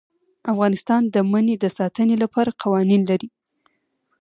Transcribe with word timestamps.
افغانستان 0.51 1.01
د 1.13 1.15
منی 1.31 1.55
د 1.59 1.65
ساتنې 1.77 2.15
لپاره 2.23 2.57
قوانین 2.61 3.01
لري. 3.09 3.29